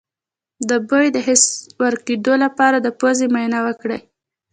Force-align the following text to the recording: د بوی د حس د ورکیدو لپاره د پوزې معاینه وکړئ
د 0.69 0.71
بوی 0.87 1.07
د 1.15 1.17
حس 1.27 1.43
د 1.59 1.61
ورکیدو 1.83 2.33
لپاره 2.45 2.77
د 2.81 2.87
پوزې 2.99 3.27
معاینه 3.33 3.59
وکړئ 3.67 3.99